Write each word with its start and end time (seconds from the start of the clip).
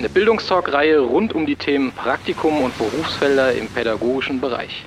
Eine 0.00 0.08
Bildungstalk-Reihe 0.08 0.98
rund 1.00 1.34
um 1.34 1.44
die 1.44 1.56
Themen 1.56 1.92
Praktikum 1.92 2.62
und 2.62 2.78
Berufsfelder 2.78 3.52
im 3.52 3.68
pädagogischen 3.68 4.40
Bereich. 4.40 4.86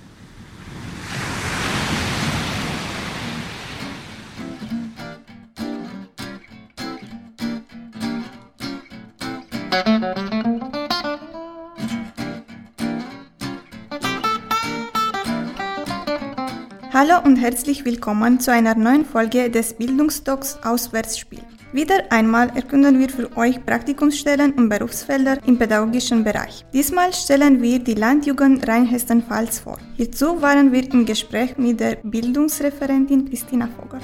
Hallo 16.91 17.20
und 17.23 17.36
herzlich 17.36 17.86
willkommen 17.86 18.39
zu 18.39 18.52
einer 18.52 18.73
neuen 18.73 19.05
Folge 19.05 19.52
des 19.52 19.75
Bildungsdocs 19.75 20.58
Auswärtsspiel. 20.64 21.53
Wieder 21.73 22.11
einmal 22.11 22.52
erkunden 22.56 23.00
wir 23.00 23.09
für 23.09 23.36
euch 23.36 23.66
Praktikumsstellen 23.66 24.53
und 24.53 24.70
Berufsfelder 24.70 25.39
im 25.48 25.58
pädagogischen 25.58 26.23
Bereich. 26.23 26.64
Diesmal 26.72 27.11
stellen 27.14 27.64
wir 27.64 27.80
die 27.80 27.95
Landjugend 27.95 28.67
Rheinhessen-Pfalz 28.67 29.58
vor. 29.58 29.80
Hierzu 29.95 30.39
waren 30.39 30.72
wir 30.72 30.83
im 30.94 31.03
Gespräch 31.03 31.58
mit 31.58 31.80
der 31.80 31.95
Bildungsreferentin 32.03 33.28
Christina 33.28 33.67
Vogel. 33.75 34.00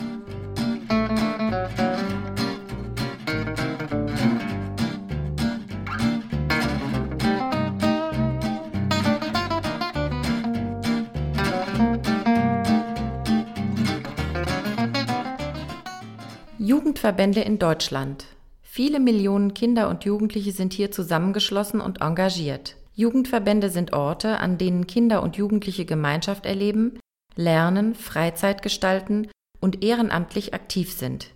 Jugendverbände 16.89 17.41
in 17.41 17.59
Deutschland. 17.59 18.25
Viele 18.63 18.99
Millionen 18.99 19.53
Kinder 19.53 19.89
und 19.89 20.05
Jugendliche 20.05 20.51
sind 20.51 20.73
hier 20.73 20.89
zusammengeschlossen 20.89 21.81
und 21.81 22.01
engagiert. 22.01 22.77
Jugendverbände 22.95 23.69
sind 23.69 23.93
Orte, 23.93 24.39
an 24.39 24.57
denen 24.57 24.87
Kinder 24.87 25.21
und 25.21 25.37
Jugendliche 25.37 25.85
Gemeinschaft 25.85 26.47
erleben, 26.47 26.97
lernen, 27.35 27.93
Freizeit 27.93 28.63
gestalten 28.63 29.27
und 29.59 29.83
ehrenamtlich 29.83 30.55
aktiv 30.55 30.91
sind. 30.91 31.29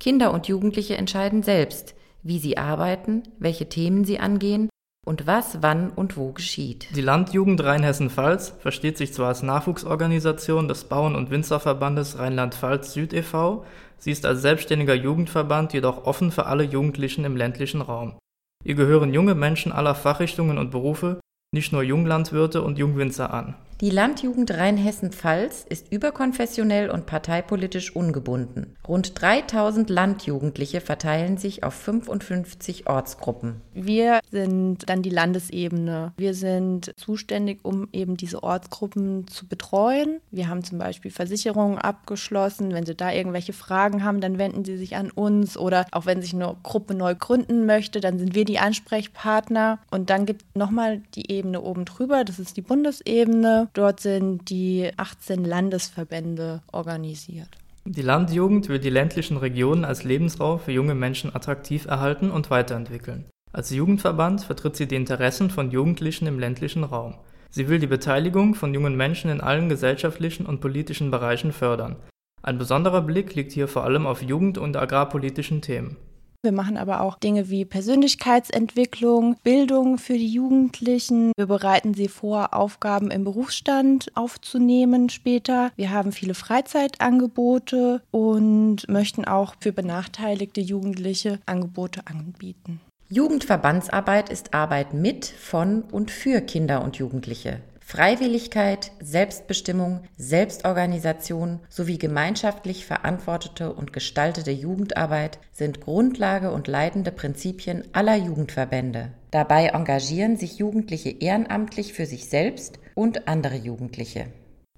Kinder 0.00 0.32
und 0.32 0.48
Jugendliche 0.48 0.96
entscheiden 0.96 1.42
selbst, 1.42 1.94
wie 2.22 2.38
sie 2.38 2.56
arbeiten, 2.56 3.24
welche 3.38 3.68
Themen 3.68 4.06
sie 4.06 4.18
angehen 4.18 4.70
und 5.04 5.26
was, 5.26 5.58
wann 5.60 5.90
und 5.90 6.16
wo 6.16 6.32
geschieht. 6.32 6.88
Die 6.96 7.02
Landjugend 7.02 7.62
Rheinhessen-Pfalz 7.62 8.54
versteht 8.58 8.96
sich 8.96 9.12
zwar 9.12 9.28
als 9.28 9.42
Nachwuchsorganisation 9.42 10.66
des 10.66 10.84
Bauern- 10.84 11.14
und 11.14 11.30
Winzerverbandes 11.30 12.18
Rheinland-Pfalz 12.18 12.94
Süd 12.94 13.12
e.V., 13.12 13.66
sie 13.98 14.10
ist 14.10 14.26
als 14.26 14.42
selbstständiger 14.42 14.94
Jugendverband 14.94 15.72
jedoch 15.72 16.04
offen 16.04 16.30
für 16.30 16.46
alle 16.46 16.64
Jugendlichen 16.64 17.24
im 17.24 17.36
ländlichen 17.36 17.80
Raum. 17.80 18.18
Ihr 18.64 18.74
gehören 18.74 19.14
junge 19.14 19.34
Menschen 19.34 19.72
aller 19.72 19.94
Fachrichtungen 19.94 20.58
und 20.58 20.70
Berufe, 20.70 21.20
nicht 21.52 21.72
nur 21.72 21.82
Junglandwirte 21.82 22.62
und 22.62 22.78
Jungwinzer 22.78 23.32
an. 23.32 23.54
Die 23.80 23.90
Landjugend 23.90 24.50
Rheinhessen-Pfalz 24.50 25.64
ist 25.68 25.92
überkonfessionell 25.92 26.90
und 26.90 27.06
parteipolitisch 27.06 27.94
ungebunden. 27.94 28.74
Rund 28.88 29.12
3000 29.22 29.88
Landjugendliche 29.88 30.80
verteilen 30.80 31.36
sich 31.36 31.62
auf 31.62 31.74
55 31.74 32.88
Ortsgruppen. 32.88 33.60
Wir 33.74 34.18
sind 34.32 34.90
dann 34.90 35.02
die 35.02 35.10
Landesebene. 35.10 36.12
Wir 36.16 36.34
sind 36.34 36.92
zuständig, 36.96 37.60
um 37.62 37.88
eben 37.92 38.16
diese 38.16 38.42
Ortsgruppen 38.42 39.28
zu 39.28 39.46
betreuen. 39.46 40.18
Wir 40.32 40.48
haben 40.48 40.64
zum 40.64 40.78
Beispiel 40.78 41.12
Versicherungen 41.12 41.78
abgeschlossen. 41.78 42.72
Wenn 42.72 42.84
Sie 42.84 42.96
da 42.96 43.12
irgendwelche 43.12 43.52
Fragen 43.52 44.02
haben, 44.02 44.20
dann 44.20 44.38
wenden 44.38 44.64
Sie 44.64 44.76
sich 44.76 44.96
an 44.96 45.12
uns. 45.12 45.56
Oder 45.56 45.86
auch 45.92 46.04
wenn 46.04 46.20
sich 46.20 46.34
eine 46.34 46.56
Gruppe 46.64 46.94
neu 46.94 47.14
gründen 47.14 47.64
möchte, 47.64 48.00
dann 48.00 48.18
sind 48.18 48.34
wir 48.34 48.44
die 48.44 48.58
Ansprechpartner. 48.58 49.78
Und 49.92 50.10
dann 50.10 50.26
gibt 50.26 50.42
es 50.42 50.48
nochmal 50.56 51.00
die 51.14 51.30
Ebene 51.30 51.60
oben 51.60 51.84
drüber. 51.84 52.24
Das 52.24 52.40
ist 52.40 52.56
die 52.56 52.62
Bundesebene. 52.62 53.67
Dort 53.74 54.00
sind 54.00 54.50
die 54.50 54.90
18 54.96 55.44
Landesverbände 55.44 56.62
organisiert. 56.72 57.48
Die 57.84 58.02
Landjugend 58.02 58.68
will 58.68 58.78
die 58.78 58.90
ländlichen 58.90 59.36
Regionen 59.38 59.84
als 59.84 60.04
Lebensraum 60.04 60.60
für 60.60 60.72
junge 60.72 60.94
Menschen 60.94 61.34
attraktiv 61.34 61.86
erhalten 61.86 62.30
und 62.30 62.50
weiterentwickeln. 62.50 63.24
Als 63.52 63.70
Jugendverband 63.70 64.42
vertritt 64.42 64.76
sie 64.76 64.86
die 64.86 64.96
Interessen 64.96 65.48
von 65.48 65.70
Jugendlichen 65.70 66.26
im 66.26 66.38
ländlichen 66.38 66.84
Raum. 66.84 67.14
Sie 67.50 67.68
will 67.68 67.78
die 67.78 67.86
Beteiligung 67.86 68.54
von 68.54 68.74
jungen 68.74 68.96
Menschen 68.96 69.30
in 69.30 69.40
allen 69.40 69.70
gesellschaftlichen 69.70 70.44
und 70.44 70.60
politischen 70.60 71.10
Bereichen 71.10 71.52
fördern. 71.52 71.96
Ein 72.42 72.58
besonderer 72.58 73.00
Blick 73.00 73.34
liegt 73.34 73.52
hier 73.52 73.68
vor 73.68 73.84
allem 73.84 74.06
auf 74.06 74.22
jugend- 74.22 74.58
und 74.58 74.76
agrarpolitischen 74.76 75.62
Themen. 75.62 75.96
Wir 76.42 76.52
machen 76.52 76.76
aber 76.76 77.00
auch 77.00 77.18
Dinge 77.18 77.50
wie 77.50 77.64
Persönlichkeitsentwicklung, 77.64 79.36
Bildung 79.42 79.98
für 79.98 80.12
die 80.12 80.28
Jugendlichen. 80.28 81.32
Wir 81.36 81.46
bereiten 81.46 81.94
sie 81.94 82.06
vor, 82.06 82.54
Aufgaben 82.54 83.10
im 83.10 83.24
Berufsstand 83.24 84.12
aufzunehmen 84.14 85.08
später. 85.08 85.72
Wir 85.74 85.90
haben 85.90 86.12
viele 86.12 86.34
Freizeitangebote 86.34 88.02
und 88.12 88.88
möchten 88.88 89.24
auch 89.24 89.56
für 89.58 89.72
benachteiligte 89.72 90.60
Jugendliche 90.60 91.40
Angebote 91.46 92.02
anbieten. 92.06 92.80
Jugendverbandsarbeit 93.08 94.28
ist 94.28 94.54
Arbeit 94.54 94.94
mit, 94.94 95.24
von 95.24 95.82
und 95.82 96.12
für 96.12 96.40
Kinder 96.40 96.84
und 96.84 96.98
Jugendliche. 96.98 97.60
Freiwilligkeit, 97.90 98.92
Selbstbestimmung, 99.00 100.02
Selbstorganisation 100.18 101.60
sowie 101.70 101.96
gemeinschaftlich 101.96 102.84
verantwortete 102.84 103.72
und 103.72 103.94
gestaltete 103.94 104.50
Jugendarbeit 104.50 105.38
sind 105.52 105.80
Grundlage 105.80 106.50
und 106.50 106.68
leitende 106.68 107.12
Prinzipien 107.12 107.84
aller 107.94 108.14
Jugendverbände. 108.14 109.12
Dabei 109.30 109.68
engagieren 109.68 110.36
sich 110.36 110.58
Jugendliche 110.58 111.08
ehrenamtlich 111.08 111.94
für 111.94 112.04
sich 112.04 112.28
selbst 112.28 112.78
und 112.94 113.26
andere 113.26 113.56
Jugendliche. 113.56 114.26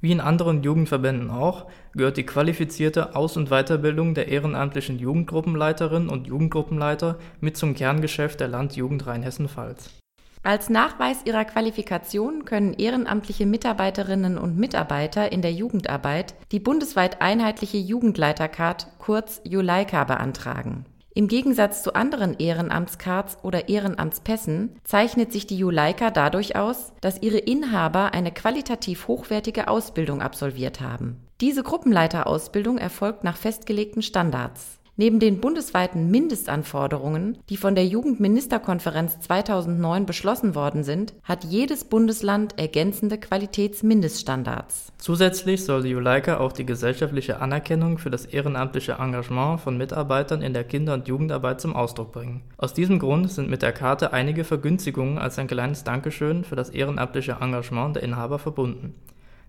Wie 0.01 0.13
in 0.13 0.21
anderen 0.21 0.63
Jugendverbänden 0.63 1.31
auch, 1.31 1.67
gehört 1.95 2.17
die 2.17 2.27
qualifizierte 2.27 3.17
Aus- 3.17 3.37
und 3.37 3.49
Weiterbildung 3.49 4.15
der 4.15 4.29
ehrenamtlichen 4.29 5.01
Jugendgruppenleiterinnen 5.01 6.11
und 6.11 6.29
Jugendgruppenleiter 6.29 7.19
mit 7.41 7.57
zum 7.57 7.75
Kerngeschäft 7.75 8.39
der 8.39 8.47
Landjugend 8.47 9.05
Rheinhessen-Pfalz. 9.05 9.91
Als 10.43 10.71
Nachweis 10.71 11.19
ihrer 11.27 11.45
Qualifikation 11.45 12.47
können 12.47 12.73
ehrenamtliche 12.73 13.45
Mitarbeiterinnen 13.45 14.39
und 14.39 14.57
Mitarbeiter 14.57 15.33
in 15.33 15.43
der 15.43 15.53
Jugendarbeit 15.53 16.35
die 16.51 16.61
bundesweit 16.61 17.21
einheitliche 17.21 17.77
Jugendleitercard 17.77 18.87
kurz 18.99 19.43
Juleika 19.45 20.05
beantragen. 20.05 20.87
Im 21.13 21.29
Gegensatz 21.29 21.83
zu 21.83 21.95
anderen 21.95 22.39
Ehrenamtscards 22.39 23.39
oder 23.43 23.69
Ehrenamtspässen 23.69 24.77
zeichnet 24.85 25.31
sich 25.33 25.47
die 25.47 25.59
Juleika 25.59 26.11
dadurch 26.11 26.57
aus, 26.57 26.95
dass 27.03 27.21
ihre 27.21 27.39
Inhaber 27.39 28.15
eine 28.15 28.33
qualitativ 28.33 29.09
hochwertige 29.09 29.69
Ausbildung 29.69 30.23
absolviert 30.23 30.81
haben. 30.81 31.21
Diese 31.43 31.63
Gruppenleiterausbildung 31.63 32.79
erfolgt 32.79 33.25
nach 33.25 33.37
festgelegten 33.37 34.03
Standards. 34.03 34.80
Neben 35.01 35.19
den 35.19 35.41
bundesweiten 35.41 36.11
Mindestanforderungen, 36.11 37.39
die 37.49 37.57
von 37.57 37.75
der 37.75 37.87
Jugendministerkonferenz 37.87 39.19
2009 39.21 40.05
beschlossen 40.05 40.55
worden 40.55 40.85
sind, 40.85 41.15
hat 41.25 41.43
jedes 41.43 41.85
Bundesland 41.85 42.59
ergänzende 42.59 43.17
Qualitätsmindeststandards. 43.17 44.93
Zusätzlich 44.99 45.65
soll 45.65 45.85
die 45.85 45.89
Juleika 45.89 46.37
auch 46.37 46.53
die 46.53 46.67
gesellschaftliche 46.67 47.41
Anerkennung 47.41 47.97
für 47.97 48.11
das 48.11 48.27
ehrenamtliche 48.27 48.99
Engagement 49.01 49.63
von 49.63 49.79
Mitarbeitern 49.79 50.43
in 50.43 50.53
der 50.53 50.65
Kinder- 50.65 50.93
und 50.93 51.09
Jugendarbeit 51.09 51.63
zum 51.63 51.75
Ausdruck 51.75 52.13
bringen. 52.13 52.43
Aus 52.59 52.75
diesem 52.75 52.99
Grund 52.99 53.33
sind 53.33 53.49
mit 53.49 53.63
der 53.63 53.73
Karte 53.73 54.13
einige 54.13 54.45
Vergünstigungen 54.45 55.17
als 55.17 55.39
ein 55.39 55.47
kleines 55.47 55.83
Dankeschön 55.83 56.45
für 56.45 56.57
das 56.57 56.69
ehrenamtliche 56.69 57.39
Engagement 57.41 57.97
der 57.97 58.03
Inhaber 58.03 58.39
verbunden. 58.39 58.93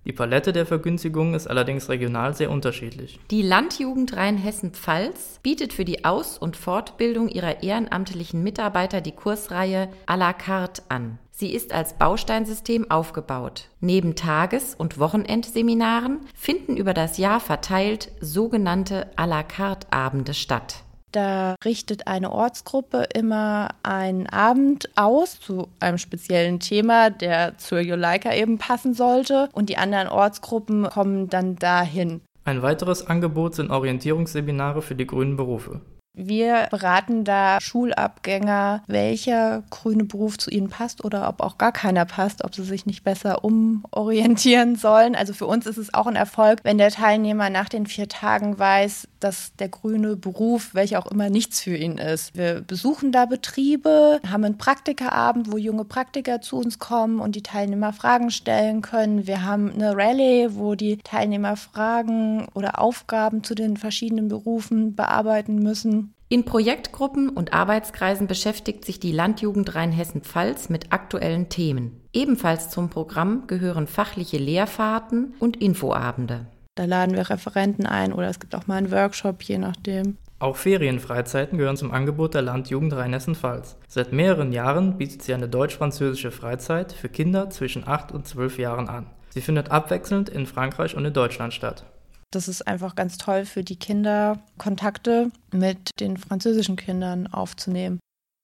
Die 0.03 0.13
Palette 0.13 0.51
der 0.51 0.65
Vergünstigungen 0.65 1.35
ist 1.35 1.47
allerdings 1.47 1.87
regional 1.87 2.33
sehr 2.33 2.49
unterschiedlich. 2.49 3.19
Die 3.29 3.43
Landjugend 3.43 4.15
Rheinhessen-Pfalz 4.17 5.39
bietet 5.43 5.73
für 5.73 5.85
die 5.85 6.05
Aus- 6.05 6.39
und 6.39 6.57
Fortbildung 6.57 7.29
ihrer 7.29 7.61
ehrenamtlichen 7.61 8.41
Mitarbeiter 8.41 8.99
die 8.99 9.11
Kursreihe 9.11 9.89
à 10.07 10.17
la 10.17 10.33
carte 10.33 10.81
an. 10.89 11.19
Sie 11.29 11.53
ist 11.53 11.71
als 11.71 11.93
Bausteinsystem 11.93 12.89
aufgebaut. 12.89 13.69
Neben 13.79 14.15
Tages- 14.15 14.73
und 14.73 14.97
Wochenendseminaren 14.97 16.21
finden 16.35 16.77
über 16.77 16.95
das 16.95 17.17
Jahr 17.17 17.39
verteilt 17.39 18.11
sogenannte 18.21 19.11
à 19.17 19.27
la 19.27 19.43
carte 19.43 19.91
Abende 19.91 20.33
statt. 20.33 20.83
Da 21.11 21.55
richtet 21.65 22.07
eine 22.07 22.31
Ortsgruppe 22.31 23.07
immer 23.13 23.69
einen 23.83 24.27
Abend 24.27 24.89
aus 24.95 25.39
zu 25.39 25.67
einem 25.79 25.97
speziellen 25.97 26.59
Thema, 26.59 27.09
der 27.09 27.57
zur 27.57 27.79
Juleika 27.79 28.33
eben 28.33 28.57
passen 28.57 28.93
sollte. 28.93 29.49
Und 29.53 29.69
die 29.69 29.77
anderen 29.77 30.07
Ortsgruppen 30.07 30.89
kommen 30.89 31.29
dann 31.29 31.55
dahin. 31.57 32.21
Ein 32.43 32.61
weiteres 32.61 33.05
Angebot 33.05 33.55
sind 33.55 33.71
Orientierungsseminare 33.71 34.81
für 34.81 34.95
die 34.95 35.05
grünen 35.05 35.37
Berufe. 35.37 35.81
Wir 36.13 36.67
beraten 36.69 37.23
da 37.23 37.59
Schulabgänger, 37.61 38.83
welcher 38.87 39.63
grüne 39.69 40.03
Beruf 40.03 40.37
zu 40.37 40.51
ihnen 40.51 40.69
passt 40.69 41.05
oder 41.05 41.29
ob 41.29 41.39
auch 41.39 41.57
gar 41.57 41.71
keiner 41.71 42.03
passt, 42.03 42.43
ob 42.43 42.53
sie 42.53 42.63
sich 42.63 42.85
nicht 42.85 43.05
besser 43.05 43.45
umorientieren 43.45 44.75
sollen. 44.75 45.15
Also 45.15 45.33
für 45.33 45.47
uns 45.47 45.65
ist 45.65 45.77
es 45.77 45.93
auch 45.93 46.07
ein 46.07 46.17
Erfolg, 46.17 46.59
wenn 46.63 46.77
der 46.77 46.91
Teilnehmer 46.91 47.49
nach 47.49 47.69
den 47.69 47.87
vier 47.87 48.09
Tagen 48.09 48.59
weiß, 48.59 49.07
dass 49.21 49.55
der 49.55 49.69
grüne 49.69 50.17
Beruf, 50.17 50.73
welcher 50.73 50.99
auch 50.99 51.09
immer, 51.09 51.29
nichts 51.29 51.61
für 51.61 51.77
ihn 51.77 51.97
ist. 51.97 52.35
Wir 52.35 52.61
besuchen 52.61 53.11
da 53.11 53.25
Betriebe, 53.25 54.19
haben 54.29 54.43
einen 54.43 54.57
Praktikerabend, 54.57 55.51
wo 55.51 55.57
junge 55.57 55.85
Praktiker 55.85 56.41
zu 56.41 56.57
uns 56.57 56.79
kommen 56.79 57.19
und 57.19 57.35
die 57.35 57.43
Teilnehmer 57.43 57.93
Fragen 57.93 58.31
stellen 58.31 58.81
können. 58.81 59.27
Wir 59.27 59.45
haben 59.45 59.71
eine 59.71 59.95
Rallye, 59.95 60.55
wo 60.55 60.75
die 60.75 60.97
Teilnehmer 60.97 61.55
Fragen 61.55 62.47
oder 62.53 62.79
Aufgaben 62.79 63.43
zu 63.43 63.55
den 63.55 63.77
verschiedenen 63.77 64.27
Berufen 64.27 64.95
bearbeiten 64.95 65.59
müssen. 65.59 66.00
In 66.31 66.45
Projektgruppen 66.45 67.27
und 67.27 67.51
Arbeitskreisen 67.51 68.25
beschäftigt 68.25 68.85
sich 68.85 69.01
die 69.01 69.11
Landjugend 69.11 69.75
Rheinhessen-Pfalz 69.75 70.69
mit 70.69 70.93
aktuellen 70.93 71.49
Themen. 71.49 71.99
Ebenfalls 72.13 72.69
zum 72.69 72.89
Programm 72.89 73.47
gehören 73.47 73.85
fachliche 73.85 74.37
Lehrfahrten 74.37 75.33
und 75.39 75.57
Infoabende. 75.57 76.45
Da 76.75 76.85
laden 76.85 77.17
wir 77.17 77.29
Referenten 77.29 77.85
ein 77.85 78.13
oder 78.13 78.29
es 78.29 78.39
gibt 78.39 78.55
auch 78.55 78.65
mal 78.65 78.77
einen 78.77 78.91
Workshop, 78.91 79.43
je 79.43 79.57
nachdem. 79.57 80.15
Auch 80.39 80.55
Ferienfreizeiten 80.55 81.57
gehören 81.57 81.75
zum 81.75 81.91
Angebot 81.91 82.33
der 82.33 82.43
Landjugend 82.43 82.93
Rheinhessen-Pfalz. 82.93 83.75
Seit 83.89 84.13
mehreren 84.13 84.53
Jahren 84.53 84.97
bietet 84.97 85.23
sie 85.23 85.33
eine 85.33 85.49
deutsch-französische 85.49 86.31
Freizeit 86.31 86.93
für 86.93 87.09
Kinder 87.09 87.49
zwischen 87.49 87.85
8 87.85 88.13
und 88.13 88.25
12 88.25 88.57
Jahren 88.57 88.87
an. 88.87 89.07
Sie 89.31 89.41
findet 89.41 89.69
abwechselnd 89.69 90.29
in 90.29 90.45
Frankreich 90.45 90.95
und 90.95 91.03
in 91.03 91.11
Deutschland 91.11 91.53
statt. 91.53 91.83
Das 92.31 92.47
ist 92.47 92.65
einfach 92.65 92.95
ganz 92.95 93.17
toll 93.17 93.45
für 93.45 93.63
die 93.63 93.75
Kinder, 93.75 94.39
Kontakte 94.57 95.31
mit 95.51 95.99
den 95.99 96.15
französischen 96.15 96.77
Kindern 96.77 97.27
aufzunehmen. 97.27 97.99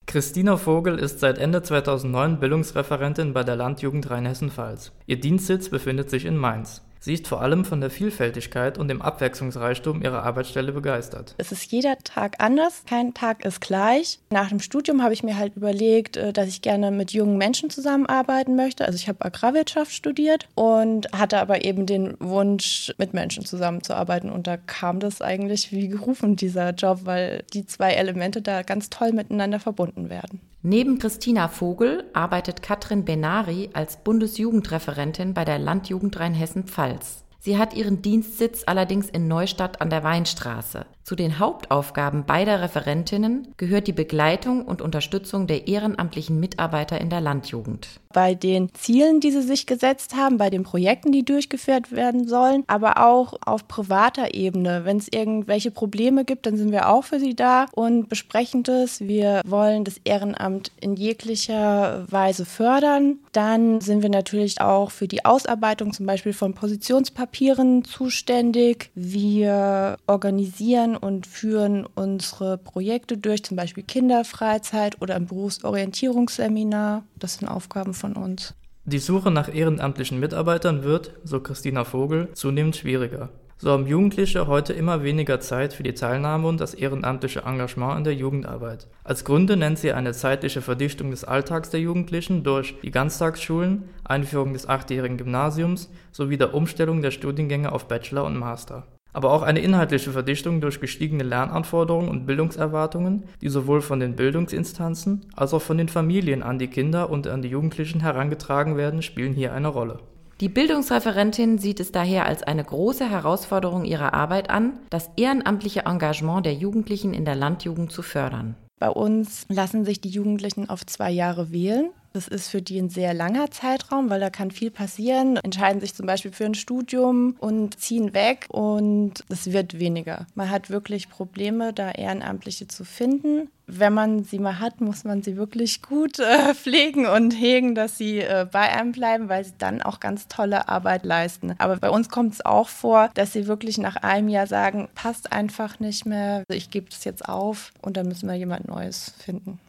Christina 0.05 0.55
Vogel 0.55 0.99
ist 0.99 1.19
seit 1.19 1.37
Ende 1.37 1.63
2009 1.63 2.39
Bildungsreferentin 2.39 3.33
bei 3.33 3.43
der 3.43 3.55
Landjugend 3.55 4.09
Rheinhessen-Pfalz. 4.09 4.91
Ihr 5.05 5.19
Dienstsitz 5.19 5.69
befindet 5.69 6.09
sich 6.09 6.25
in 6.25 6.37
Mainz. 6.37 6.81
Sie 6.99 7.13
ist 7.13 7.27
vor 7.27 7.41
allem 7.41 7.65
von 7.65 7.81
der 7.81 7.89
Vielfältigkeit 7.89 8.77
und 8.77 8.87
dem 8.87 9.01
Abwechslungsreichtum 9.01 10.01
ihrer 10.01 10.23
Arbeitsstelle 10.23 10.71
begeistert. 10.71 11.35
Es 11.37 11.51
ist 11.51 11.71
jeder 11.71 11.97
Tag 11.99 12.35
anders, 12.39 12.83
kein 12.87 13.13
Tag 13.13 13.45
ist 13.45 13.61
gleich. 13.61 14.19
Nach 14.29 14.49
dem 14.49 14.59
Studium 14.59 15.03
habe 15.03 15.13
ich 15.13 15.23
mir 15.23 15.37
halt 15.37 15.55
überlegt, 15.55 16.17
äh, 16.17 16.33
dass 16.33 16.47
ich 16.47 16.61
gerne 16.61 16.91
mit 16.91 17.11
jungen 17.11 17.37
Menschen 17.37 17.69
zusammenarbeiten 17.69 18.55
möchte. 18.55 18.85
Also 18.85 18.95
ich 18.95 19.07
habe 19.07 19.23
Agrarwirtschaft 19.23 19.91
studiert 19.91 20.47
und 20.55 21.11
hatte 21.13 21.39
aber 21.39 21.63
eben 21.63 21.85
den 21.85 22.15
Wunsch, 22.19 22.93
mit 22.97 23.13
Menschen 23.13 23.45
zusammenzuarbeiten. 23.45 24.29
Und 24.29 24.47
da 24.47 24.57
kam 24.57 24.99
das 24.99 25.21
eigentlich 25.21 25.71
wie 25.71 25.87
gerufen, 25.87 26.35
dieser 26.35 26.71
Job, 26.71 27.01
weil 27.03 27.43
die 27.53 27.65
zwei 27.65 27.93
Elemente 27.93 28.41
da 28.41 28.63
ganz 28.63 28.89
toll 28.89 29.11
miteinander 29.11 29.59
verbunden 29.59 30.09
werden. 30.09 30.41
Neben 30.69 30.99
Christina 30.99 31.47
Vogel 31.47 32.03
arbeitet 32.11 32.61
Katrin 32.61 33.05
Benari 33.05 33.69
als 33.71 34.03
Bundesjugendreferentin 34.03 35.33
bei 35.33 35.45
der 35.45 35.59
Landjugend 35.59 36.19
Rheinhessen-Pfalz. 36.19 37.23
Sie 37.39 37.57
hat 37.57 37.73
ihren 37.73 38.01
Dienstsitz 38.01 38.63
allerdings 38.65 39.09
in 39.09 39.29
Neustadt 39.29 39.79
an 39.79 39.89
der 39.89 40.03
Weinstraße. 40.03 40.85
Zu 41.07 41.15
den 41.15 41.39
Hauptaufgaben 41.39 42.25
beider 42.25 42.61
Referentinnen 42.61 43.53
gehört 43.55 43.87
die 43.87 43.93
Begleitung 43.93 44.65
und 44.65 44.81
Unterstützung 44.81 45.47
der 45.47 45.69
ehrenamtlichen 45.69 46.37
Mitarbeiter 46.37 46.99
in 46.99 47.09
der 47.09 47.21
Landjugend. 47.21 47.87
Bei 48.11 48.35
den 48.35 48.73
Zielen, 48.73 49.21
die 49.21 49.31
sie 49.31 49.41
sich 49.41 49.67
gesetzt 49.67 50.17
haben, 50.17 50.37
bei 50.37 50.49
den 50.49 50.63
Projekten, 50.63 51.13
die 51.13 51.23
durchgeführt 51.23 51.93
werden 51.93 52.27
sollen, 52.27 52.65
aber 52.67 53.05
auch 53.05 53.35
auf 53.45 53.69
privater 53.69 54.33
Ebene. 54.33 54.83
Wenn 54.83 54.97
es 54.97 55.07
irgendwelche 55.09 55.71
Probleme 55.71 56.25
gibt, 56.25 56.45
dann 56.45 56.57
sind 56.57 56.73
wir 56.73 56.89
auch 56.89 57.05
für 57.05 57.19
sie 57.19 57.35
da 57.35 57.67
und 57.73 58.09
besprechen 58.09 58.63
das. 58.63 58.99
Wir 58.99 59.41
wollen 59.45 59.85
das 59.85 60.01
Ehrenamt 60.03 60.71
in 60.81 60.95
jeglicher 60.95 62.05
Weise 62.11 62.43
fördern. 62.43 63.19
Dann 63.31 63.79
sind 63.79 64.01
wir 64.01 64.09
natürlich 64.09 64.59
auch 64.59 64.91
für 64.91 65.07
die 65.07 65.23
Ausarbeitung 65.23 65.93
zum 65.93 66.05
Beispiel 66.05 66.33
von 66.33 66.53
Positionspapieren 66.53 67.85
zuständig. 67.85 68.89
Wir 68.95 69.97
organisieren 70.07 70.96
und 70.97 71.27
führen 71.27 71.85
unsere 71.95 72.57
Projekte 72.57 73.17
durch, 73.17 73.43
zum 73.43 73.57
Beispiel 73.57 73.83
Kinderfreizeit 73.83 75.01
oder 75.01 75.15
ein 75.15 75.27
Berufsorientierungsseminar. 75.27 77.03
Das 77.17 77.35
sind 77.35 77.47
Aufgaben 77.47 77.93
von 77.93 78.13
uns. 78.15 78.53
Die 78.85 78.99
Suche 78.99 79.31
nach 79.31 79.53
ehrenamtlichen 79.53 80.19
Mitarbeitern 80.19 80.83
wird, 80.83 81.11
so 81.23 81.39
Christina 81.41 81.83
Vogel, 81.83 82.29
zunehmend 82.33 82.75
schwieriger. 82.75 83.29
So 83.59 83.71
haben 83.71 83.87
Jugendliche 83.87 84.45
heute 84.45 84.73
immer 84.73 85.01
weniger 85.01 85.39
Zeit 85.39 85.73
für 85.73 85.81
die 85.81 85.95
Teilnahme 85.95 86.47
und 86.47 86.61
das 86.61 86.75
ehrenamtliche 86.75 87.41
Engagement 87.41 87.97
in 87.97 88.03
der 88.03 88.13
Jugendarbeit. 88.13 88.87
Als 89.03 89.25
Gründe 89.25 89.57
nennt 89.57 89.79
sie 89.79 89.93
eine 89.93 90.13
zeitliche 90.13 90.61
Verdichtung 90.61 91.09
des 91.09 91.23
Alltags 91.23 91.71
der 91.71 91.79
Jugendlichen 91.79 92.43
durch 92.43 92.75
die 92.83 92.91
Ganztagsschulen, 92.91 93.89
Einführung 94.03 94.53
des 94.53 94.69
achtjährigen 94.69 95.17
Gymnasiums 95.17 95.89
sowie 96.11 96.37
der 96.37 96.53
Umstellung 96.53 97.01
der 97.01 97.11
Studiengänge 97.11 97.71
auf 97.71 97.87
Bachelor 97.87 98.25
und 98.25 98.37
Master 98.37 98.85
aber 99.17 99.33
auch 99.33 99.41
eine 99.41 99.61
inhaltliche 99.61 100.11
Verdichtung 100.11 100.61
durch 100.61 100.79
gestiegene 100.79 101.23
Lernanforderungen 101.23 102.07
und 102.07 102.27
Bildungserwartungen, 102.27 103.23
die 103.41 103.49
sowohl 103.49 103.81
von 103.81 103.99
den 103.99 104.15
Bildungsinstanzen 104.15 105.25
als 105.35 105.55
auch 105.55 105.61
von 105.63 105.79
den 105.79 105.89
Familien 105.89 106.43
an 106.43 106.59
die 106.59 106.67
Kinder 106.67 107.09
und 107.09 107.25
an 107.25 107.41
die 107.41 107.49
Jugendlichen 107.49 108.01
herangetragen 108.01 108.77
werden, 108.77 109.01
spielen 109.01 109.33
hier 109.33 109.53
eine 109.53 109.69
Rolle. 109.69 110.01
Die 110.39 110.49
Bildungsreferentin 110.49 111.57
sieht 111.57 111.79
es 111.79 111.91
daher 111.91 112.27
als 112.27 112.43
eine 112.43 112.63
große 112.63 113.09
Herausforderung 113.09 113.85
ihrer 113.85 114.13
Arbeit 114.13 114.51
an, 114.51 114.73
das 114.91 115.09
ehrenamtliche 115.17 115.85
Engagement 115.87 116.45
der 116.45 116.53
Jugendlichen 116.53 117.15
in 117.15 117.25
der 117.25 117.33
Landjugend 117.33 117.91
zu 117.91 118.03
fördern. 118.03 118.55
Bei 118.79 118.89
uns 118.91 119.47
lassen 119.49 119.83
sich 119.83 119.99
die 119.99 120.09
Jugendlichen 120.09 120.69
auf 120.69 120.85
zwei 120.85 121.09
Jahre 121.09 121.51
wählen. 121.51 121.89
Das 122.17 122.27
ist 122.27 122.49
für 122.49 122.63
die 122.63 122.79
ein 122.79 122.89
sehr 122.89 123.13
langer 123.13 123.51
Zeitraum, 123.51 124.09
weil 124.09 124.19
da 124.19 124.31
kann 124.31 124.49
viel 124.49 124.71
passieren. 124.71 125.37
Entscheiden 125.37 125.79
sich 125.79 125.93
zum 125.93 126.07
Beispiel 126.07 126.31
für 126.31 126.45
ein 126.45 126.55
Studium 126.55 127.35
und 127.37 127.79
ziehen 127.79 128.15
weg 128.15 128.47
und 128.49 129.23
es 129.29 129.51
wird 129.51 129.77
weniger. 129.77 130.25
Man 130.33 130.49
hat 130.49 130.71
wirklich 130.71 131.09
Probleme, 131.09 131.73
da 131.73 131.91
Ehrenamtliche 131.91 132.67
zu 132.67 132.85
finden. 132.85 133.51
Wenn 133.67 133.93
man 133.93 134.23
sie 134.23 134.39
mal 134.39 134.59
hat, 134.59 134.81
muss 134.81 135.03
man 135.03 135.21
sie 135.21 135.37
wirklich 135.37 135.83
gut 135.83 136.17
äh, 136.17 136.53
pflegen 136.55 137.05
und 137.05 137.33
hegen, 137.33 137.75
dass 137.75 137.99
sie 137.99 138.21
äh, 138.21 138.47
bei 138.51 138.61
einem 138.61 138.93
bleiben, 138.93 139.29
weil 139.29 139.45
sie 139.45 139.53
dann 139.59 139.83
auch 139.83 139.99
ganz 139.99 140.27
tolle 140.27 140.69
Arbeit 140.69 141.05
leisten. 141.05 141.53
Aber 141.59 141.77
bei 141.77 141.91
uns 141.91 142.09
kommt 142.09 142.33
es 142.33 142.43
auch 142.43 142.69
vor, 142.69 143.11
dass 143.13 143.33
sie 143.33 143.45
wirklich 143.45 143.77
nach 143.77 143.97
einem 143.97 144.29
Jahr 144.29 144.47
sagen, 144.47 144.87
passt 144.95 145.31
einfach 145.31 145.79
nicht 145.79 146.07
mehr, 146.07 146.45
ich 146.49 146.71
gebe 146.71 146.87
es 146.89 147.03
jetzt 147.03 147.29
auf 147.29 147.73
und 147.83 147.95
dann 147.95 148.07
müssen 148.07 148.27
wir 148.27 148.35
jemand 148.35 148.67
Neues 148.67 149.13
finden. 149.19 149.59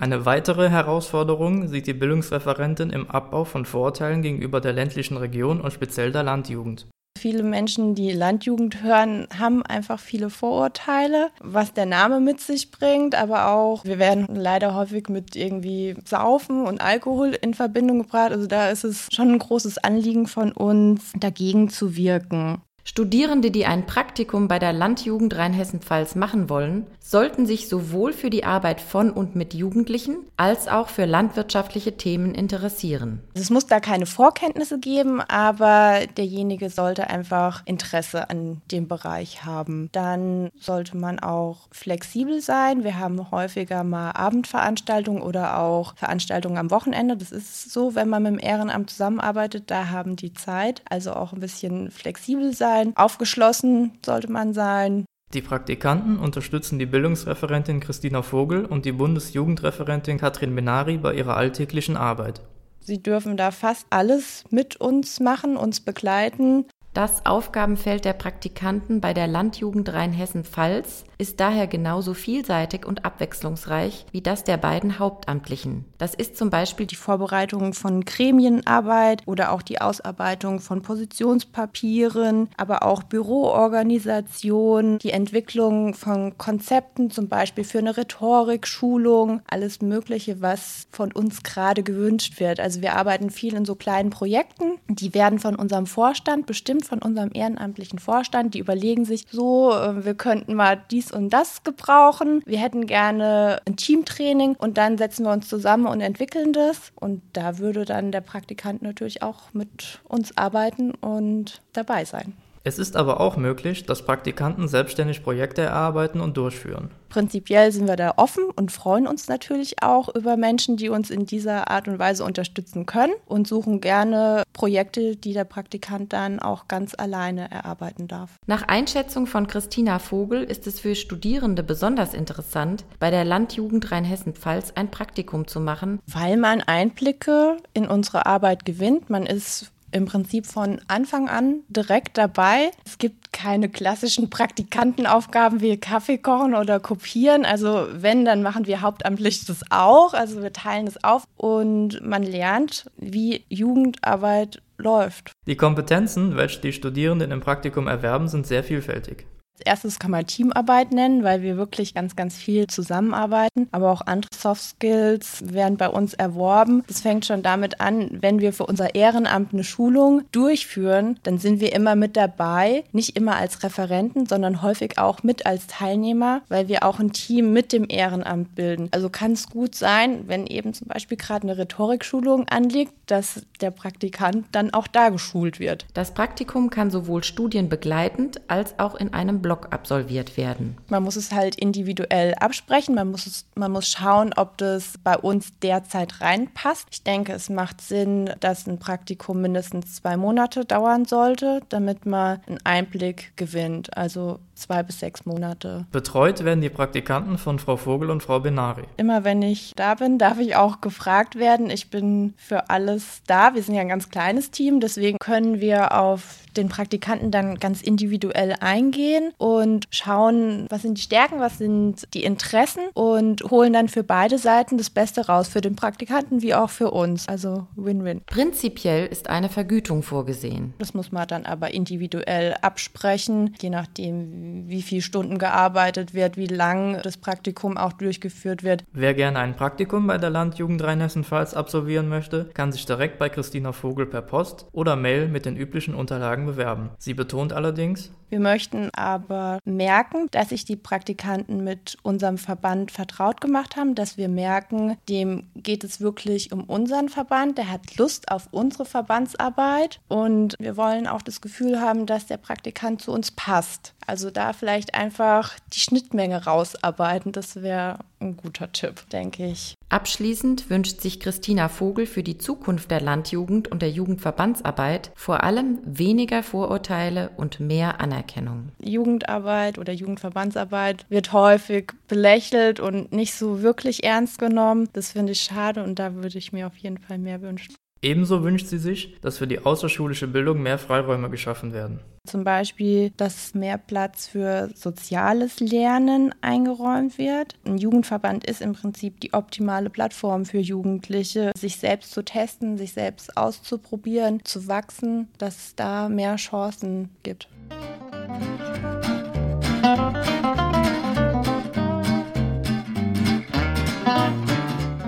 Eine 0.00 0.24
weitere 0.24 0.68
Herausforderung 0.70 1.66
sieht 1.66 1.88
die 1.88 1.92
Bildungsreferentin 1.92 2.90
im 2.90 3.10
Abbau 3.10 3.42
von 3.42 3.64
Vorurteilen 3.64 4.22
gegenüber 4.22 4.60
der 4.60 4.72
ländlichen 4.72 5.16
Region 5.16 5.60
und 5.60 5.72
speziell 5.72 6.12
der 6.12 6.22
Landjugend. 6.22 6.86
Viele 7.18 7.42
Menschen, 7.42 7.96
die 7.96 8.12
Landjugend 8.12 8.80
hören, 8.80 9.26
haben 9.36 9.66
einfach 9.66 9.98
viele 9.98 10.30
Vorurteile, 10.30 11.30
was 11.40 11.72
der 11.72 11.86
Name 11.86 12.20
mit 12.20 12.40
sich 12.40 12.70
bringt, 12.70 13.16
aber 13.16 13.48
auch, 13.48 13.84
wir 13.84 13.98
werden 13.98 14.28
leider 14.36 14.76
häufig 14.76 15.08
mit 15.08 15.34
irgendwie 15.34 15.96
Saufen 16.04 16.64
und 16.64 16.80
Alkohol 16.80 17.36
in 17.40 17.54
Verbindung 17.54 17.98
gebracht. 18.02 18.30
Also 18.30 18.46
da 18.46 18.70
ist 18.70 18.84
es 18.84 19.08
schon 19.12 19.32
ein 19.32 19.38
großes 19.40 19.78
Anliegen 19.78 20.28
von 20.28 20.52
uns, 20.52 21.10
dagegen 21.18 21.70
zu 21.70 21.96
wirken. 21.96 22.62
Studierende, 22.88 23.50
die 23.50 23.66
ein 23.66 23.84
Praktikum 23.84 24.48
bei 24.48 24.58
der 24.58 24.72
Landjugend 24.72 25.36
Rheinhessen-Pfalz 25.36 26.14
machen 26.14 26.48
wollen, 26.48 26.86
sollten 27.00 27.44
sich 27.44 27.68
sowohl 27.68 28.14
für 28.14 28.30
die 28.30 28.44
Arbeit 28.44 28.80
von 28.80 29.10
und 29.10 29.36
mit 29.36 29.52
Jugendlichen 29.52 30.20
als 30.38 30.68
auch 30.68 30.88
für 30.88 31.04
landwirtschaftliche 31.04 31.98
Themen 31.98 32.34
interessieren. 32.34 33.20
Es 33.34 33.50
muss 33.50 33.66
da 33.66 33.80
keine 33.80 34.06
Vorkenntnisse 34.06 34.78
geben, 34.78 35.20
aber 35.20 36.00
derjenige 36.16 36.70
sollte 36.70 37.10
einfach 37.10 37.62
Interesse 37.66 38.30
an 38.30 38.62
dem 38.72 38.88
Bereich 38.88 39.44
haben. 39.44 39.90
Dann 39.92 40.48
sollte 40.58 40.96
man 40.96 41.18
auch 41.18 41.68
flexibel 41.70 42.40
sein. 42.40 42.84
Wir 42.84 42.98
haben 42.98 43.30
häufiger 43.30 43.84
mal 43.84 44.12
Abendveranstaltungen 44.12 45.20
oder 45.20 45.58
auch 45.58 45.94
Veranstaltungen 45.96 46.56
am 46.56 46.70
Wochenende. 46.70 47.18
Das 47.18 47.32
ist 47.32 47.70
so, 47.70 47.94
wenn 47.94 48.08
man 48.08 48.22
mit 48.22 48.32
dem 48.32 48.38
Ehrenamt 48.38 48.88
zusammenarbeitet, 48.88 49.64
da 49.70 49.90
haben 49.90 50.16
die 50.16 50.32
Zeit. 50.32 50.80
Also 50.88 51.12
auch 51.12 51.34
ein 51.34 51.40
bisschen 51.40 51.90
flexibel 51.90 52.54
sein 52.54 52.77
sein, 52.78 52.96
aufgeschlossen 52.96 53.92
sollte 54.04 54.30
man 54.30 54.54
sein. 54.54 55.04
Die 55.34 55.42
Praktikanten 55.42 56.18
unterstützen 56.18 56.78
die 56.78 56.86
Bildungsreferentin 56.86 57.80
Christina 57.80 58.22
Vogel 58.22 58.64
und 58.64 58.86
die 58.86 58.92
Bundesjugendreferentin 58.92 60.18
Katrin 60.18 60.54
Benari 60.54 60.96
bei 60.96 61.14
ihrer 61.14 61.36
alltäglichen 61.36 61.96
Arbeit. 61.96 62.40
Sie 62.80 63.02
dürfen 63.02 63.36
da 63.36 63.50
fast 63.50 63.86
alles 63.90 64.44
mit 64.50 64.76
uns 64.76 65.20
machen, 65.20 65.58
uns 65.58 65.80
begleiten. 65.80 66.64
Das 66.98 67.24
Aufgabenfeld 67.26 68.04
der 68.04 68.12
Praktikanten 68.12 69.00
bei 69.00 69.14
der 69.14 69.28
Landjugend 69.28 69.92
Rheinhessen-Pfalz 69.92 71.04
ist 71.16 71.38
daher 71.38 71.68
genauso 71.68 72.14
vielseitig 72.14 72.84
und 72.86 73.04
abwechslungsreich 73.04 74.06
wie 74.10 74.20
das 74.20 74.42
der 74.42 74.56
beiden 74.56 74.98
Hauptamtlichen. 74.98 75.84
Das 75.98 76.14
ist 76.14 76.36
zum 76.36 76.50
Beispiel 76.50 76.86
die 76.86 76.96
Vorbereitung 76.96 77.72
von 77.72 78.04
Gremienarbeit 78.04 79.22
oder 79.26 79.52
auch 79.52 79.62
die 79.62 79.80
Ausarbeitung 79.80 80.58
von 80.58 80.82
Positionspapieren, 80.82 82.48
aber 82.56 82.84
auch 82.84 83.04
Büroorganisation, 83.04 84.98
die 84.98 85.10
Entwicklung 85.10 85.94
von 85.94 86.36
Konzepten, 86.36 87.10
zum 87.10 87.28
Beispiel 87.28 87.62
für 87.64 87.78
eine 87.78 87.96
Rhetorik-Schulung, 87.96 89.42
alles 89.48 89.82
Mögliche, 89.82 90.40
was 90.40 90.88
von 90.90 91.12
uns 91.12 91.44
gerade 91.44 91.84
gewünscht 91.84 92.40
wird. 92.40 92.58
Also 92.58 92.80
wir 92.80 92.96
arbeiten 92.96 93.30
viel 93.30 93.54
in 93.54 93.64
so 93.64 93.74
kleinen 93.74 94.10
Projekten, 94.10 94.78
die 94.88 95.14
werden 95.14 95.38
von 95.38 95.54
unserem 95.54 95.86
Vorstand 95.86 96.46
bestimmt, 96.46 96.87
von 96.88 97.00
unserem 97.00 97.30
ehrenamtlichen 97.32 97.98
Vorstand. 97.98 98.54
Die 98.54 98.58
überlegen 98.58 99.04
sich 99.04 99.26
so, 99.30 99.72
äh, 99.72 100.04
wir 100.04 100.14
könnten 100.14 100.54
mal 100.54 100.82
dies 100.90 101.12
und 101.12 101.30
das 101.30 101.62
gebrauchen. 101.62 102.42
Wir 102.46 102.58
hätten 102.58 102.86
gerne 102.86 103.60
ein 103.66 103.76
Teamtraining 103.76 104.56
und 104.56 104.78
dann 104.78 104.98
setzen 104.98 105.24
wir 105.24 105.32
uns 105.32 105.48
zusammen 105.48 105.86
und 105.86 106.00
entwickeln 106.00 106.52
das. 106.52 106.92
Und 106.96 107.22
da 107.34 107.58
würde 107.58 107.84
dann 107.84 108.10
der 108.10 108.22
Praktikant 108.22 108.82
natürlich 108.82 109.22
auch 109.22 109.52
mit 109.52 110.00
uns 110.04 110.36
arbeiten 110.36 110.92
und 110.94 111.60
dabei 111.72 112.04
sein. 112.04 112.32
Es 112.64 112.78
ist 112.78 112.96
aber 112.96 113.20
auch 113.20 113.36
möglich, 113.36 113.86
dass 113.86 114.04
Praktikanten 114.04 114.68
selbstständig 114.68 115.22
Projekte 115.22 115.62
erarbeiten 115.62 116.20
und 116.20 116.36
durchführen. 116.36 116.90
Prinzipiell 117.08 117.72
sind 117.72 117.88
wir 117.88 117.96
da 117.96 118.14
offen 118.16 118.44
und 118.54 118.70
freuen 118.70 119.06
uns 119.06 119.28
natürlich 119.28 119.82
auch 119.82 120.14
über 120.14 120.36
Menschen, 120.36 120.76
die 120.76 120.90
uns 120.90 121.10
in 121.10 121.24
dieser 121.24 121.70
Art 121.70 121.88
und 121.88 121.98
Weise 121.98 122.24
unterstützen 122.24 122.84
können 122.84 123.14
und 123.24 123.48
suchen 123.48 123.80
gerne 123.80 124.42
Projekte, 124.52 125.16
die 125.16 125.32
der 125.32 125.44
Praktikant 125.44 126.12
dann 126.12 126.38
auch 126.38 126.68
ganz 126.68 126.94
alleine 126.96 127.50
erarbeiten 127.50 128.08
darf. 128.08 128.36
Nach 128.46 128.62
Einschätzung 128.62 129.26
von 129.26 129.46
Christina 129.46 129.98
Vogel 129.98 130.42
ist 130.42 130.66
es 130.66 130.80
für 130.80 130.94
Studierende 130.94 131.62
besonders 131.62 132.12
interessant, 132.12 132.84
bei 132.98 133.10
der 133.10 133.24
Landjugend 133.24 133.90
Rheinhessen-Pfalz 133.90 134.72
ein 134.74 134.90
Praktikum 134.90 135.46
zu 135.46 135.60
machen, 135.60 136.00
weil 136.06 136.36
man 136.36 136.60
Einblicke 136.60 137.56
in 137.72 137.86
unsere 137.86 138.26
Arbeit 138.26 138.64
gewinnt. 138.64 139.08
Man 139.08 139.24
ist 139.24 139.72
im 139.92 140.06
Prinzip 140.06 140.46
von 140.46 140.80
Anfang 140.88 141.28
an 141.28 141.60
direkt 141.68 142.18
dabei. 142.18 142.70
Es 142.84 142.98
gibt 142.98 143.32
keine 143.32 143.68
klassischen 143.68 144.30
Praktikantenaufgaben 144.30 145.60
wie 145.60 145.76
Kaffee 145.76 146.18
kochen 146.18 146.54
oder 146.54 146.80
kopieren. 146.80 147.44
Also 147.44 147.86
wenn, 147.92 148.24
dann 148.24 148.42
machen 148.42 148.66
wir 148.66 148.80
hauptamtlich 148.80 149.44
das 149.44 149.62
auch. 149.70 150.14
Also 150.14 150.42
wir 150.42 150.52
teilen 150.52 150.86
es 150.86 151.02
auf 151.04 151.24
und 151.36 152.00
man 152.02 152.22
lernt, 152.22 152.90
wie 152.96 153.44
Jugendarbeit 153.48 154.60
läuft. 154.76 155.32
Die 155.46 155.56
Kompetenzen, 155.56 156.36
welche 156.36 156.60
die 156.60 156.72
Studierenden 156.72 157.30
im 157.30 157.40
Praktikum 157.40 157.86
erwerben, 157.86 158.28
sind 158.28 158.46
sehr 158.46 158.64
vielfältig. 158.64 159.26
Als 159.58 159.66
erstes 159.66 159.98
kann 159.98 160.12
man 160.12 160.24
Teamarbeit 160.24 160.92
nennen, 160.92 161.24
weil 161.24 161.42
wir 161.42 161.56
wirklich 161.56 161.92
ganz, 161.92 162.14
ganz 162.14 162.36
viel 162.36 162.68
zusammenarbeiten. 162.68 163.68
Aber 163.72 163.90
auch 163.90 164.02
andere 164.02 164.30
Soft 164.32 164.62
Skills 164.62 165.42
werden 165.52 165.76
bei 165.76 165.88
uns 165.88 166.14
erworben. 166.14 166.84
Das 166.86 167.00
fängt 167.00 167.26
schon 167.26 167.42
damit 167.42 167.80
an, 167.80 168.18
wenn 168.20 168.38
wir 168.38 168.52
für 168.52 168.66
unser 168.66 168.94
Ehrenamt 168.94 169.52
eine 169.52 169.64
Schulung 169.64 170.22
durchführen, 170.30 171.18
dann 171.24 171.38
sind 171.38 171.60
wir 171.60 171.74
immer 171.74 171.96
mit 171.96 172.16
dabei. 172.16 172.84
Nicht 172.92 173.16
immer 173.16 173.36
als 173.36 173.64
Referenten, 173.64 174.26
sondern 174.26 174.62
häufig 174.62 174.98
auch 174.98 175.24
mit 175.24 175.44
als 175.44 175.66
Teilnehmer, 175.66 176.42
weil 176.48 176.68
wir 176.68 176.84
auch 176.84 177.00
ein 177.00 177.12
Team 177.12 177.52
mit 177.52 177.72
dem 177.72 177.86
Ehrenamt 177.88 178.54
bilden. 178.54 178.88
Also 178.92 179.10
kann 179.10 179.32
es 179.32 179.50
gut 179.50 179.74
sein, 179.74 180.28
wenn 180.28 180.46
eben 180.46 180.72
zum 180.72 180.86
Beispiel 180.86 181.16
gerade 181.16 181.48
eine 181.48 181.58
Rhetorikschulung 181.58 182.46
anliegt, 182.48 182.92
dass 183.06 183.42
der 183.60 183.72
Praktikant 183.72 184.46
dann 184.52 184.72
auch 184.72 184.86
da 184.86 185.08
geschult 185.08 185.58
wird. 185.58 185.86
Das 185.94 186.14
Praktikum 186.14 186.70
kann 186.70 186.92
sowohl 186.92 187.24
studienbegleitend 187.24 188.40
als 188.48 188.78
auch 188.78 188.94
in 188.94 189.12
einem 189.14 189.42
Block 189.48 189.68
absolviert 189.70 190.36
werden. 190.36 190.76
Man 190.90 191.02
muss 191.02 191.16
es 191.16 191.32
halt 191.32 191.54
individuell 191.54 192.34
absprechen. 192.34 192.94
Man 192.94 193.10
muss, 193.10 193.26
es, 193.26 193.46
man 193.54 193.72
muss 193.72 193.88
schauen, 193.88 194.34
ob 194.36 194.58
das 194.58 194.98
bei 195.02 195.16
uns 195.16 195.58
derzeit 195.62 196.20
reinpasst. 196.20 196.88
Ich 196.90 197.02
denke, 197.02 197.32
es 197.32 197.48
macht 197.48 197.80
Sinn, 197.80 198.30
dass 198.40 198.66
ein 198.66 198.78
Praktikum 198.78 199.40
mindestens 199.40 199.94
zwei 199.94 200.18
Monate 200.18 200.66
dauern 200.66 201.06
sollte, 201.06 201.62
damit 201.70 202.04
man 202.04 202.40
einen 202.46 202.58
Einblick 202.64 203.32
gewinnt. 203.36 203.96
Also 203.96 204.38
zwei 204.54 204.82
bis 204.82 205.00
sechs 205.00 205.24
Monate. 205.24 205.86
Betreut 205.92 206.44
werden 206.44 206.60
die 206.60 206.68
Praktikanten 206.68 207.38
von 207.38 207.58
Frau 207.58 207.78
Vogel 207.78 208.10
und 208.10 208.22
Frau 208.22 208.40
Benari. 208.40 208.84
Immer 208.98 209.24
wenn 209.24 209.40
ich 209.40 209.72
da 209.76 209.94
bin, 209.94 210.18
darf 210.18 210.38
ich 210.38 210.56
auch 210.56 210.82
gefragt 210.82 211.36
werden. 211.36 211.70
Ich 211.70 211.88
bin 211.88 212.34
für 212.36 212.68
alles 212.68 213.22
da. 213.26 213.54
Wir 213.54 213.62
sind 213.62 213.76
ja 213.76 213.80
ein 213.80 213.88
ganz 213.88 214.10
kleines 214.10 214.50
Team, 214.50 214.80
deswegen 214.80 215.18
können 215.18 215.60
wir 215.60 215.98
auf 215.98 216.40
den 216.58 216.68
Praktikanten 216.68 217.30
dann 217.30 217.58
ganz 217.58 217.80
individuell 217.82 218.54
eingehen 218.60 219.32
und 219.38 219.86
schauen, 219.90 220.66
was 220.68 220.82
sind 220.82 220.98
die 220.98 221.02
Stärken, 221.02 221.40
was 221.40 221.58
sind 221.58 222.06
die 222.14 222.24
Interessen 222.24 222.82
und 222.94 223.42
holen 223.44 223.72
dann 223.72 223.88
für 223.88 224.02
beide 224.02 224.38
Seiten 224.38 224.76
das 224.76 224.90
Beste 224.90 225.26
raus, 225.26 225.48
für 225.48 225.60
den 225.60 225.76
Praktikanten 225.76 226.42
wie 226.42 226.54
auch 226.54 226.70
für 226.70 226.90
uns. 226.90 227.28
Also 227.28 227.66
Win-Win. 227.76 228.22
Prinzipiell 228.26 229.06
ist 229.06 229.30
eine 229.30 229.48
Vergütung 229.48 230.02
vorgesehen. 230.02 230.74
Das 230.78 230.94
muss 230.94 231.12
man 231.12 231.26
dann 231.28 231.46
aber 231.46 231.72
individuell 231.72 232.54
absprechen, 232.60 233.54
je 233.60 233.70
nachdem, 233.70 234.68
wie 234.68 234.82
viele 234.82 235.02
Stunden 235.02 235.38
gearbeitet 235.38 236.14
wird, 236.14 236.36
wie 236.36 236.46
lang 236.46 237.00
das 237.02 237.16
Praktikum 237.16 237.76
auch 237.76 237.92
durchgeführt 237.92 238.62
wird. 238.62 238.84
Wer 238.92 239.14
gerne 239.14 239.38
ein 239.38 239.54
Praktikum 239.54 240.06
bei 240.06 240.18
der 240.18 240.30
Landjugend 240.30 240.82
Rheinhessen-Pfalz 240.82 241.54
absolvieren 241.54 242.08
möchte, 242.08 242.46
kann 242.54 242.72
sich 242.72 242.84
direkt 242.84 243.18
bei 243.18 243.28
Christina 243.28 243.72
Vogel 243.72 244.06
per 244.06 244.22
Post 244.22 244.66
oder 244.72 244.96
Mail 244.96 245.28
mit 245.28 245.46
den 245.46 245.56
üblichen 245.56 245.94
Unterlagen 245.94 246.46
bewerben. 246.48 246.90
Sie 246.98 247.14
betont 247.14 247.52
allerdings, 247.52 248.10
wir 248.30 248.40
möchten 248.40 248.90
aber 248.94 249.58
merken, 249.64 250.28
dass 250.32 250.50
sich 250.50 250.66
die 250.66 250.76
Praktikanten 250.76 251.64
mit 251.64 251.96
unserem 252.02 252.36
Verband 252.36 252.90
vertraut 252.90 253.40
gemacht 253.40 253.76
haben, 253.76 253.94
dass 253.94 254.18
wir 254.18 254.28
merken, 254.28 254.98
dem 255.08 255.48
geht 255.56 255.82
es 255.82 256.00
wirklich 256.00 256.52
um 256.52 256.64
unseren 256.64 257.08
Verband, 257.08 257.56
der 257.56 257.70
hat 257.70 257.96
Lust 257.96 258.30
auf 258.30 258.48
unsere 258.50 258.84
Verbandsarbeit 258.84 260.00
und 260.08 260.56
wir 260.58 260.76
wollen 260.76 261.06
auch 261.06 261.22
das 261.22 261.40
Gefühl 261.40 261.80
haben, 261.80 262.04
dass 262.04 262.26
der 262.26 262.36
Praktikant 262.36 263.00
zu 263.00 263.12
uns 263.12 263.30
passt. 263.30 263.94
Also 264.06 264.30
da 264.30 264.52
vielleicht 264.52 264.94
einfach 264.94 265.56
die 265.72 265.80
Schnittmenge 265.80 266.44
rausarbeiten, 266.44 267.32
das 267.32 267.62
wäre 267.62 267.98
ein 268.20 268.36
guter 268.36 268.70
Tipp, 268.72 269.08
denke 269.10 269.46
ich. 269.46 269.74
Abschließend 269.88 270.68
wünscht 270.68 271.00
sich 271.00 271.18
Christina 271.18 271.68
Vogel 271.68 272.06
für 272.06 272.22
die 272.22 272.38
Zukunft 272.38 272.90
der 272.90 273.00
Landjugend 273.00 273.68
und 273.68 273.80
der 273.80 273.90
Jugendverbandsarbeit 273.90 275.12
vor 275.14 275.42
allem 275.42 275.78
weniger 275.84 276.42
Vorurteile 276.42 277.30
und 277.36 277.60
mehr 277.60 278.00
Anerkennung. 278.00 278.72
Jugendarbeit 278.82 279.78
oder 279.78 279.92
Jugendverbandsarbeit 279.92 281.06
wird 281.08 281.32
häufig 281.32 281.92
belächelt 282.06 282.80
und 282.80 283.12
nicht 283.12 283.34
so 283.34 283.62
wirklich 283.62 284.04
ernst 284.04 284.38
genommen. 284.38 284.88
Das 284.92 285.12
finde 285.12 285.32
ich 285.32 285.40
schade 285.40 285.82
und 285.82 285.98
da 285.98 286.14
würde 286.14 286.38
ich 286.38 286.52
mir 286.52 286.66
auf 286.66 286.76
jeden 286.76 286.98
Fall 286.98 287.18
mehr 287.18 287.40
wünschen. 287.40 287.74
Ebenso 288.00 288.44
wünscht 288.44 288.68
sie 288.68 288.78
sich, 288.78 289.20
dass 289.20 289.38
für 289.38 289.46
die 289.46 289.58
außerschulische 289.58 290.28
Bildung 290.28 290.62
mehr 290.62 290.78
Freiräume 290.78 291.30
geschaffen 291.30 291.72
werden. 291.72 292.00
Zum 292.26 292.44
Beispiel, 292.44 293.10
dass 293.16 293.54
mehr 293.54 293.78
Platz 293.78 294.26
für 294.28 294.70
soziales 294.74 295.60
Lernen 295.60 296.34
eingeräumt 296.40 297.18
wird. 297.18 297.56
Ein 297.64 297.78
Jugendverband 297.78 298.44
ist 298.44 298.60
im 298.60 298.74
Prinzip 298.74 299.20
die 299.20 299.32
optimale 299.32 299.90
Plattform 299.90 300.44
für 300.44 300.58
Jugendliche, 300.58 301.52
sich 301.58 301.78
selbst 301.78 302.12
zu 302.12 302.22
testen, 302.22 302.76
sich 302.76 302.92
selbst 302.92 303.36
auszuprobieren, 303.36 304.44
zu 304.44 304.68
wachsen, 304.68 305.28
dass 305.38 305.56
es 305.56 305.74
da 305.74 306.08
mehr 306.08 306.36
Chancen 306.36 307.10
gibt. 307.22 307.48